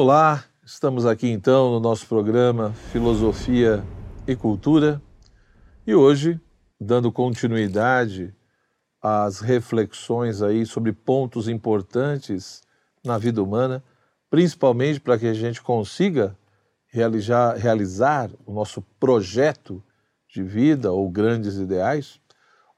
[0.00, 3.82] Olá, estamos aqui então no nosso programa Filosofia
[4.28, 5.02] e Cultura
[5.84, 6.40] e hoje,
[6.80, 8.32] dando continuidade
[9.02, 12.62] às reflexões aí sobre pontos importantes
[13.04, 13.82] na vida humana,
[14.30, 16.38] principalmente para que a gente consiga
[16.92, 19.82] realizar, realizar o nosso projeto
[20.32, 22.20] de vida ou grandes ideais,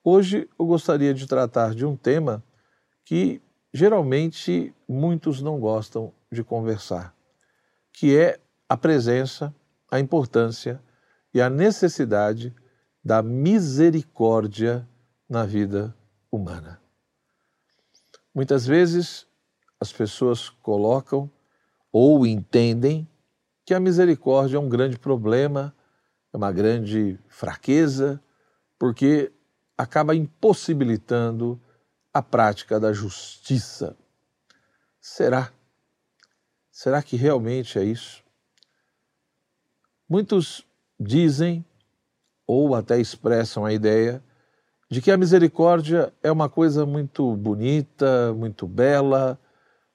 [0.03, 2.43] hoje eu gostaria de tratar de um tema
[3.05, 3.43] que
[3.75, 7.15] geralmente muitos não gostam de conversar,
[7.93, 9.55] que é a presença,
[9.91, 10.81] a importância
[11.35, 12.55] e a necessidade
[13.05, 14.89] da misericórdia
[15.29, 15.97] na vida
[16.31, 16.81] humana.
[18.35, 19.27] Muitas vezes
[19.81, 21.31] as pessoas colocam
[21.93, 23.09] ou entendem
[23.65, 25.75] que a misericórdia é um grande problema,
[26.33, 28.23] é uma grande fraqueza,
[28.79, 29.33] porque
[29.77, 31.61] acaba impossibilitando
[32.13, 33.97] a prática da justiça.
[35.01, 35.53] Será?
[36.81, 38.25] Será que realmente é isso?
[40.09, 40.67] Muitos
[40.99, 41.63] dizem
[42.47, 44.25] ou até expressam a ideia
[44.91, 49.39] de que a misericórdia é uma coisa muito bonita, muito bela,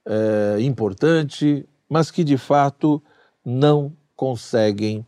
[0.05, 3.01] é, importante, mas que de fato
[3.43, 5.03] não conseguem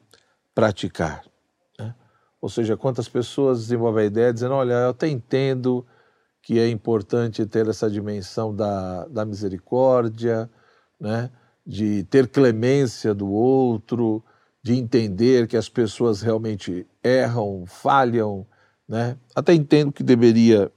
[0.56, 1.26] praticar.
[1.78, 1.94] Né?
[2.42, 5.86] Ou seja, quantas pessoas desenvolvem a ideia dizendo: olha, eu até entendo
[6.42, 10.50] que é importante ter essa dimensão da, da misericórdia,
[11.00, 11.30] né?
[11.68, 14.24] De ter clemência do outro,
[14.64, 18.48] de entender que as pessoas realmente erram, falham.
[18.88, 19.18] Né?
[19.36, 20.72] Até entendo que deveria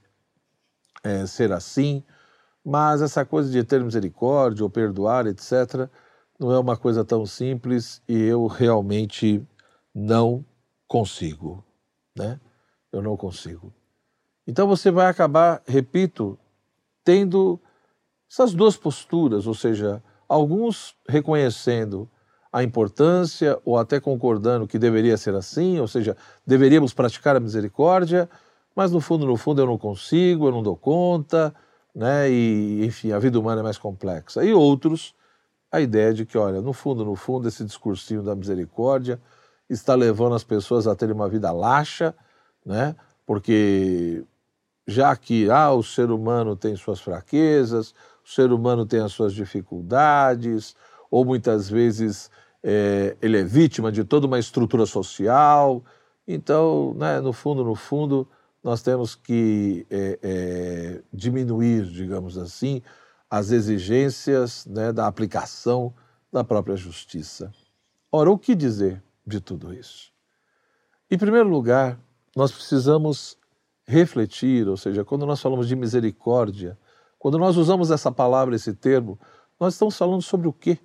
[1.01, 2.03] é, ser assim,
[2.63, 5.89] mas essa coisa de ter misericórdia ou perdoar, etc.,
[6.37, 9.41] não é uma coisa tão simples e eu realmente
[9.93, 10.43] não
[10.87, 11.63] consigo,
[12.17, 12.39] né?
[12.91, 13.71] Eu não consigo.
[14.45, 16.37] Então você vai acabar, repito,
[17.03, 17.59] tendo
[18.29, 22.09] essas duas posturas, ou seja, alguns reconhecendo
[22.53, 26.15] a importância ou até concordando que deveria ser assim, ou seja,
[26.47, 28.29] deveríamos praticar a misericórdia,
[28.73, 31.53] mas no fundo, no fundo eu não consigo, eu não dou conta,
[31.93, 32.31] né?
[32.31, 34.43] E enfim, a vida humana é mais complexa.
[34.43, 35.13] E outros,
[35.69, 39.19] a ideia de que, olha, no fundo, no fundo, esse discursinho da misericórdia
[39.69, 42.15] está levando as pessoas a terem uma vida laxa,
[42.65, 42.95] né?
[43.25, 44.23] Porque
[44.87, 47.93] já que ah, o ser humano tem suas fraquezas,
[48.33, 50.75] ser humano tem as suas dificuldades,
[51.09, 52.29] ou muitas vezes
[52.63, 55.83] é, ele é vítima de toda uma estrutura social.
[56.27, 58.27] Então, né, no fundo, no fundo,
[58.63, 62.81] nós temos que é, é, diminuir, digamos assim,
[63.29, 65.93] as exigências né, da aplicação
[66.31, 67.51] da própria justiça.
[68.11, 70.11] Ora, o que dizer de tudo isso?
[71.09, 71.99] Em primeiro lugar,
[72.35, 73.37] nós precisamos
[73.85, 76.77] refletir, ou seja, quando nós falamos de misericórdia,
[77.21, 79.19] quando nós usamos essa palavra, esse termo,
[79.59, 80.79] nós estamos falando sobre o quê?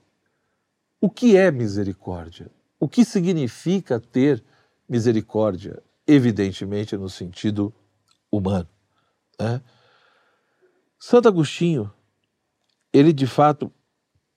[1.00, 2.50] O que é misericórdia?
[2.78, 4.44] O que significa ter
[4.86, 5.82] misericórdia?
[6.06, 7.72] Evidentemente, no sentido
[8.30, 8.68] humano.
[9.40, 9.62] Né?
[10.98, 11.90] Santo Agostinho,
[12.92, 13.72] ele de fato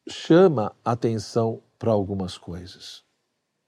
[0.07, 3.03] chama atenção para algumas coisas.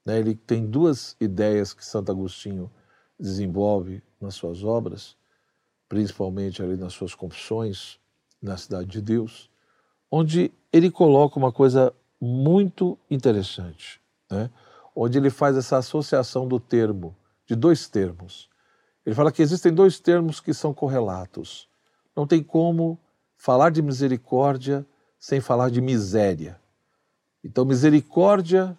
[0.06, 0.18] Né?
[0.18, 2.72] Ele tem duas ideias que Santo Agostinho
[3.20, 5.18] desenvolve nas suas obras,
[5.86, 8.00] principalmente ali nas suas confissões
[8.42, 9.48] na Cidade de Deus,
[10.10, 14.50] onde ele coloca uma coisa muito interessante, né?
[14.94, 17.16] onde ele faz essa associação do termo,
[17.46, 18.50] de dois termos.
[19.04, 21.68] Ele fala que existem dois termos que são correlatos.
[22.14, 22.98] Não tem como
[23.36, 24.86] falar de misericórdia
[25.18, 26.60] sem falar de miséria.
[27.42, 28.76] Então, misericórdia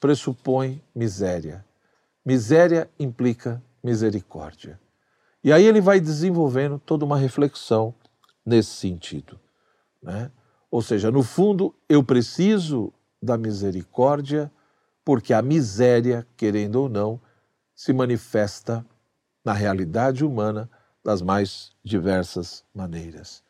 [0.00, 1.64] pressupõe miséria.
[2.24, 4.78] Miséria implica misericórdia.
[5.42, 7.94] E aí ele vai desenvolvendo toda uma reflexão
[8.48, 9.38] nesse sentido.
[10.02, 10.32] Né?
[10.70, 12.92] Ou seja, no fundo, eu preciso
[13.22, 14.50] da misericórdia,
[15.04, 17.20] porque a miséria, querendo ou não,
[17.74, 18.84] se manifesta
[19.44, 20.68] na realidade humana
[21.04, 23.42] das mais diversas maneiras,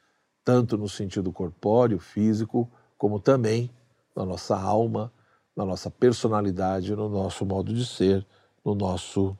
[0.44, 3.70] tanto no sentido corpóreo, físico, como também
[4.14, 5.12] na nossa alma,
[5.56, 8.26] na nossa personalidade, no nosso modo de ser,
[8.64, 9.36] no nosso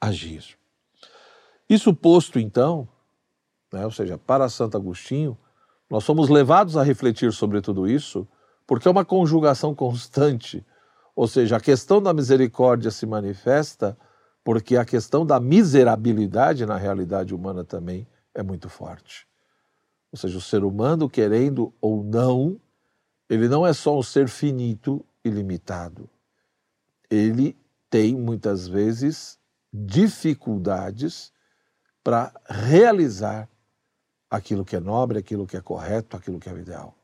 [0.00, 0.56] agir.
[1.68, 2.88] Isso posto, então,
[3.72, 5.36] né, ou seja, para Santo Agostinho,
[5.88, 8.26] nós somos levados a refletir sobre tudo isso,
[8.66, 10.64] porque é uma conjugação constante,
[11.14, 13.96] ou seja, a questão da misericórdia se manifesta
[14.46, 19.26] porque a questão da miserabilidade na realidade humana também é muito forte.
[20.12, 22.60] Ou seja, o ser humano, querendo ou não,
[23.28, 26.08] ele não é só um ser finito e limitado.
[27.10, 27.58] Ele
[27.90, 29.36] tem muitas vezes
[29.72, 31.32] dificuldades
[32.04, 33.48] para realizar
[34.30, 36.96] aquilo que é nobre, aquilo que é correto, aquilo que é ideal.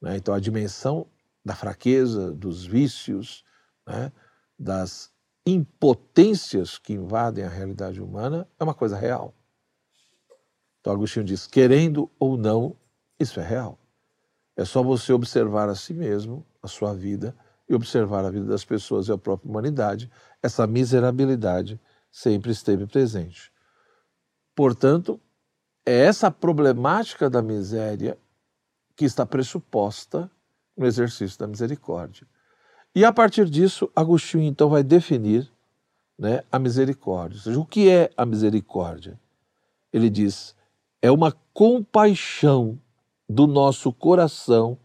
[0.00, 0.16] Né?
[0.16, 1.06] Então, a dimensão
[1.44, 3.44] da fraqueza, dos vícios,
[3.86, 4.12] né,
[4.58, 5.10] das
[5.46, 9.34] impotências que invadem a realidade humana, é uma coisa real.
[10.80, 12.76] Então Agostinho diz: querendo ou não,
[13.18, 13.78] isso é real.
[14.56, 17.34] É só você observar a si mesmo, a sua vida,
[17.68, 20.10] e observar a vida das pessoas e a própria humanidade.
[20.42, 21.80] Essa miserabilidade
[22.10, 23.52] sempre esteve presente.
[24.54, 25.20] Portanto,
[25.84, 28.18] é essa problemática da miséria
[28.96, 30.30] que está pressuposta
[30.76, 32.26] no exercício da misericórdia.
[32.94, 35.50] E a partir disso, Agostinho então vai definir
[36.18, 37.36] né, a misericórdia.
[37.38, 39.18] Ou seja, o que é a misericórdia?
[39.92, 40.54] Ele diz:
[41.00, 42.78] é uma compaixão
[43.28, 44.78] do nosso coração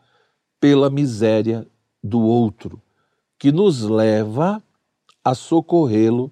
[0.60, 1.68] pela miséria
[2.04, 2.82] do outro,
[3.38, 4.64] que nos leva
[5.24, 6.32] a socorrê-lo,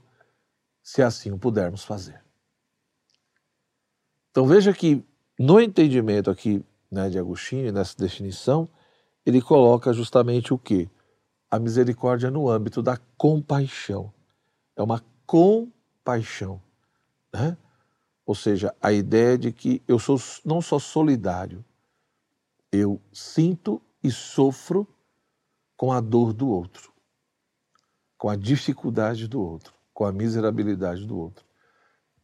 [0.81, 2.22] se assim o pudermos fazer.
[4.33, 5.05] Então veja que
[5.37, 8.67] no entendimento aqui né, de Agostinho, nessa definição,
[9.23, 10.89] ele coloca justamente o que?
[11.51, 14.11] A misericórdia no âmbito da compaixão.
[14.75, 16.59] É uma compaixão.
[17.31, 17.55] Né?
[18.25, 21.63] Ou seja, a ideia de que eu sou não só solidário,
[22.71, 24.87] eu sinto e sofro
[25.77, 26.91] com a dor do outro,
[28.17, 31.45] com a dificuldade do outro, com a miserabilidade do outro.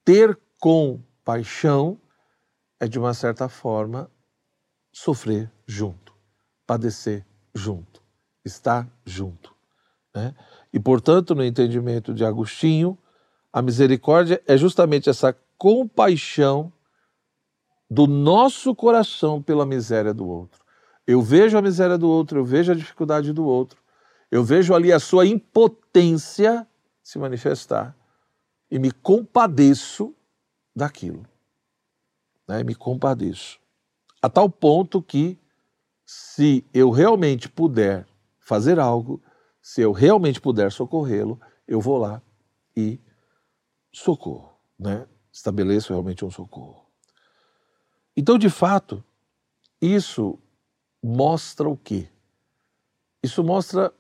[0.04, 2.02] Ter com Paixão
[2.80, 4.10] é, de uma certa forma,
[4.92, 6.12] sofrer junto,
[6.66, 7.24] padecer
[7.54, 8.02] junto,
[8.44, 9.54] estar junto.
[10.16, 10.34] Né?
[10.74, 12.98] E, portanto, no entendimento de Agostinho,
[13.54, 16.74] a misericórdia é justamente essa compaixão
[17.88, 20.66] do nosso coração pela miséria do outro.
[21.06, 23.80] Eu vejo a miséria do outro, eu vejo a dificuldade do outro,
[24.32, 26.66] eu vejo ali a sua impotência
[27.04, 27.96] se manifestar
[28.72, 30.16] e me compadeço
[30.80, 31.26] daquilo.
[32.48, 32.64] Né?
[32.64, 33.60] Me compadeço.
[34.22, 35.38] A tal ponto que,
[36.06, 38.08] se eu realmente puder
[38.40, 39.22] fazer algo,
[39.62, 42.22] se eu realmente puder socorrê-lo, eu vou lá
[42.76, 43.00] e
[43.94, 44.52] socorro.
[44.78, 45.08] Né?
[45.32, 46.86] Estabeleço realmente um socorro.
[48.18, 49.04] Então, de fato,
[49.82, 50.40] isso
[51.02, 52.10] mostra o quê?
[53.22, 53.94] Isso mostra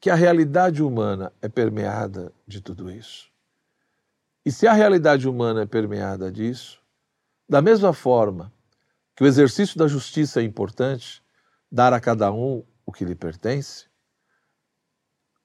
[0.00, 3.30] que a realidade humana é permeada de tudo isso.
[4.44, 6.80] E se a realidade humana é permeada disso,
[7.48, 8.52] da mesma forma
[9.14, 11.22] que o exercício da justiça é importante,
[11.70, 13.90] dar a cada um o que lhe pertence,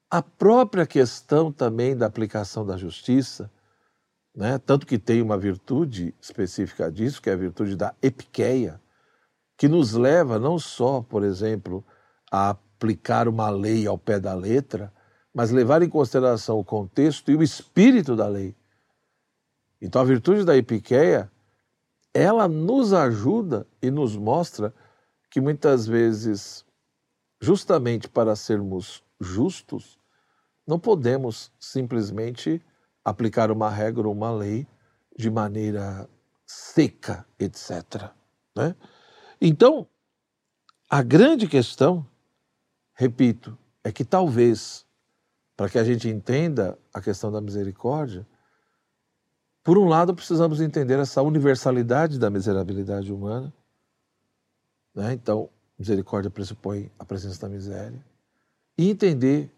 [0.09, 3.51] a própria questão também da aplicação da justiça,
[4.33, 8.81] né, tanto que tem uma virtude específica disso, que é a virtude da epiqueia,
[9.57, 11.83] que nos leva não só, por exemplo,
[12.31, 14.93] a aplicar uma lei ao pé da letra,
[15.33, 18.55] mas levar em consideração o contexto e o espírito da lei.
[19.85, 21.31] Então a virtude da epiqueia,
[22.11, 24.73] ela nos ajuda e nos mostra
[25.29, 26.65] que muitas vezes,
[27.39, 29.99] justamente para sermos justos,
[30.65, 32.65] não podemos simplesmente
[33.03, 34.67] aplicar uma regra ou uma lei
[35.15, 36.09] de maneira
[36.47, 38.09] seca, etc.
[38.57, 38.75] Né?
[39.39, 39.87] Então,
[40.89, 42.03] a grande questão,
[42.95, 44.83] repito, é que talvez,
[45.55, 48.25] para que a gente entenda a questão da misericórdia,
[49.65, 53.51] por um lado, precisamos entender essa universalidade da miserabilidade humana.
[54.93, 55.13] Né?
[55.13, 57.99] Então, misericórdia pressupõe a presença da miséria.
[58.77, 59.51] E entender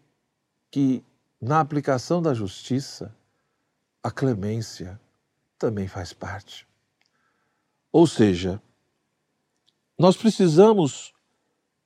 [0.70, 1.04] que
[1.38, 3.14] na aplicação da justiça,
[4.02, 4.98] a clemência
[5.58, 6.66] também faz parte.
[7.92, 8.62] Ou seja,
[9.98, 11.12] nós precisamos,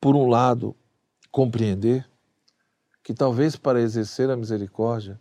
[0.01, 0.77] por um lado,
[1.33, 2.09] compreender
[3.03, 5.21] que talvez para exercer a misericórdia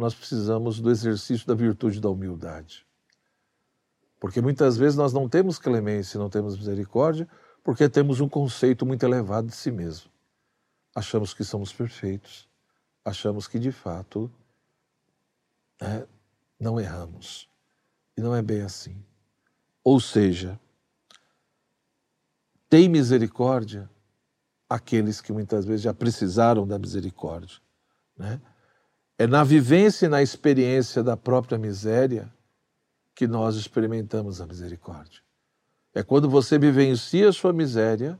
[0.00, 2.86] nós precisamos do exercício da virtude da humildade.
[4.18, 7.28] Porque muitas vezes nós não temos clemência, não temos misericórdia,
[7.62, 10.10] porque temos um conceito muito elevado de si mesmo.
[10.94, 12.48] Achamos que somos perfeitos,
[13.04, 14.30] achamos que de fato
[15.78, 16.06] é,
[16.58, 17.48] não erramos.
[18.16, 19.04] E não é bem assim.
[19.84, 20.58] Ou seja,
[22.68, 23.88] tem misericórdia
[24.68, 27.58] aqueles que muitas vezes já precisaram da misericórdia.
[28.16, 28.40] Né?
[29.20, 32.32] É na vivência e na experiência da própria miséria
[33.14, 35.20] que nós experimentamos a misericórdia.
[35.92, 38.18] É quando você vivencia a sua miséria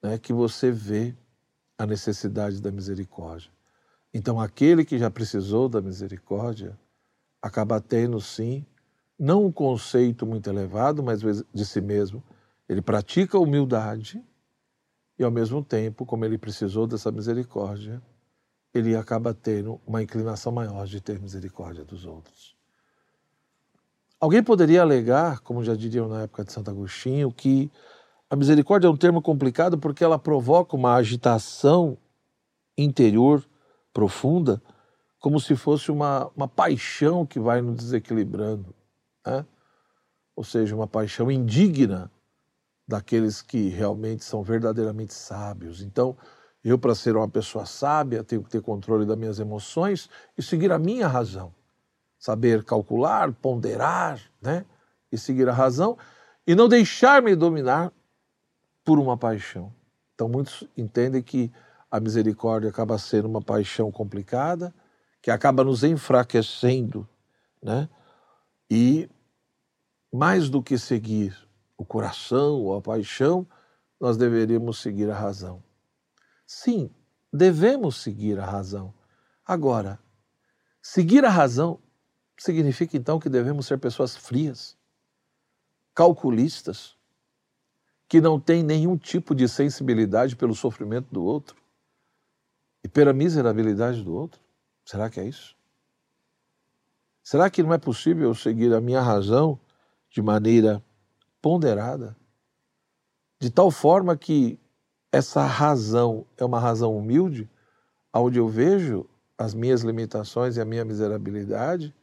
[0.00, 1.16] né, que você vê
[1.76, 3.50] a necessidade da misericórdia.
[4.14, 6.78] Então, aquele que já precisou da misericórdia
[7.42, 8.64] acaba tendo, sim,
[9.18, 12.22] não um conceito muito elevado, mas de si mesmo.
[12.68, 14.24] Ele pratica a humildade
[15.18, 18.00] e, ao mesmo tempo, como ele precisou dessa misericórdia,
[18.76, 22.54] ele acaba tendo uma inclinação maior de ter misericórdia dos outros.
[24.20, 27.70] Alguém poderia alegar, como já diriam na época de Santo Agostinho, que
[28.28, 31.96] A misericórdia é um termo complicado porque ela provoca uma agitação
[32.76, 33.44] interior
[33.92, 34.60] profunda,
[35.20, 38.74] como se fosse uma, uma paixão que vai nos desequilibrando.
[39.24, 39.46] Né?
[40.34, 42.10] Ou seja, uma paixão indigna
[42.86, 45.80] daqueles que realmente são verdadeiramente sábios.
[45.80, 46.16] Então,
[46.68, 50.72] eu, para ser uma pessoa sábia, tenho que ter controle das minhas emoções e seguir
[50.72, 51.54] a minha razão.
[52.18, 54.64] Saber calcular, ponderar, né?
[55.12, 55.96] E seguir a razão
[56.46, 57.92] e não deixar-me dominar
[58.84, 59.72] por uma paixão.
[60.14, 61.52] Então, muitos entendem que
[61.90, 64.74] a misericórdia acaba sendo uma paixão complicada,
[65.20, 67.08] que acaba nos enfraquecendo,
[67.62, 67.88] né?
[68.70, 69.08] E
[70.12, 71.36] mais do que seguir
[71.76, 73.46] o coração ou a paixão,
[74.00, 75.65] nós deveríamos seguir a razão.
[76.46, 76.90] Sim,
[77.32, 78.94] devemos seguir a razão.
[79.44, 79.98] Agora,
[80.80, 81.80] seguir a razão
[82.38, 84.76] significa então que devemos ser pessoas frias,
[85.94, 86.96] calculistas,
[88.08, 91.56] que não tem nenhum tipo de sensibilidade pelo sofrimento do outro
[92.84, 94.40] e pela miserabilidade do outro?
[94.84, 95.56] Será que é isso?
[97.22, 99.58] Será que não é possível seguir a minha razão
[100.08, 100.80] de maneira
[101.42, 102.16] ponderada,
[103.40, 104.60] de tal forma que
[105.16, 107.48] essa razão é uma razão humilde,
[108.12, 109.08] onde eu vejo
[109.38, 111.94] as minhas limitações e a minha miserabilidade,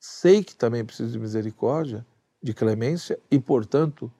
[0.00, 2.06] sei que também preciso de misericórdia,
[2.42, 4.10] de clemência e, portanto,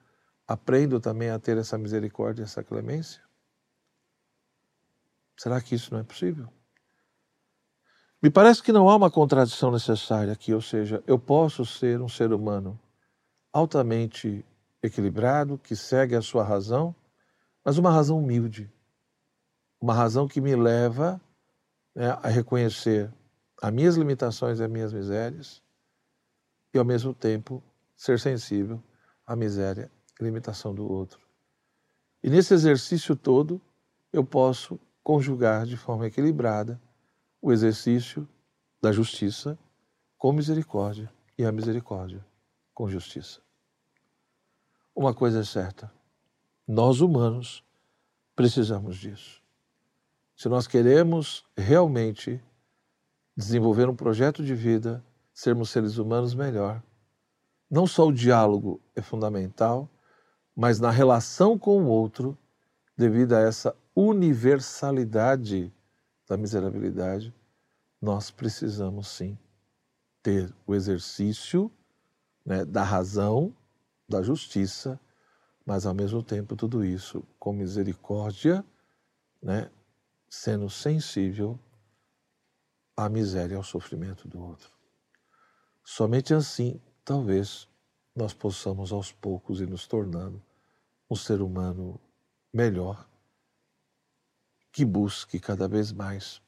[0.46, 3.22] aprendo também a ter essa misericórdia, essa clemência?
[5.34, 6.48] Será que isso não é possível?
[8.22, 12.08] Me parece que não há uma contradição necessária aqui, ou seja, eu posso ser um
[12.08, 12.78] ser humano
[13.50, 14.44] altamente
[14.82, 16.94] equilibrado, que segue a sua razão,
[17.64, 18.72] mas uma razão humilde,
[19.80, 21.20] uma razão que me leva
[21.94, 23.12] né, a reconhecer
[23.60, 25.62] as minhas limitações e as minhas misérias
[26.72, 27.62] e, ao mesmo tempo,
[27.96, 28.82] ser sensível
[29.26, 31.20] à miséria limitação do outro.
[32.22, 33.60] E nesse exercício todo,
[34.12, 36.80] eu posso conjugar de forma equilibrada
[37.40, 38.28] o exercício
[38.80, 39.58] da justiça
[40.16, 42.24] com misericórdia e a misericórdia
[42.74, 43.40] com justiça.
[44.94, 45.92] Uma coisa é certa:
[46.68, 47.64] nós humanos
[48.36, 49.42] precisamos disso.
[50.36, 52.38] Se nós queremos realmente
[53.34, 56.82] desenvolver um projeto de vida, sermos seres humanos melhor,
[57.70, 59.88] não só o diálogo é fundamental,
[60.54, 62.36] mas na relação com o outro,
[62.96, 65.72] devido a essa universalidade
[66.28, 67.34] da miserabilidade,
[68.00, 69.38] nós precisamos sim
[70.22, 71.70] ter o exercício
[72.44, 73.54] né, da razão,
[74.08, 75.00] da justiça,
[75.68, 78.64] mas ao mesmo tempo tudo isso com misericórdia,
[79.42, 79.70] né,
[80.26, 81.60] sendo sensível
[82.96, 84.70] à miséria e ao sofrimento do outro.
[85.84, 87.68] Somente assim, talvez,
[88.16, 90.42] nós possamos aos poucos ir nos tornando
[91.10, 92.00] um ser humano
[92.50, 93.06] melhor,
[94.72, 96.40] que busque cada vez mais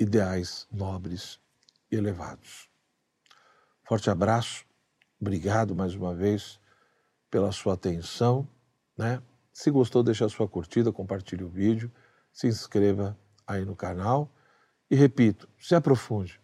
[0.00, 1.38] ideais nobres
[1.92, 2.68] e elevados.
[3.84, 4.66] Forte abraço,
[5.20, 6.58] obrigado mais uma vez
[7.36, 8.48] pela sua atenção,
[8.96, 9.22] né?
[9.52, 11.92] Se gostou, deixe a sua curtida, compartilhe o vídeo,
[12.32, 13.14] se inscreva
[13.46, 14.30] aí no canal
[14.90, 16.40] e repito, se aprofunde,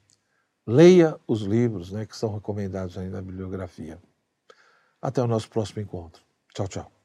[0.66, 3.98] leia os livros, né, que são recomendados aí na bibliografia.
[5.00, 6.22] Até o nosso próximo encontro.
[6.52, 7.01] Tchau, tchau.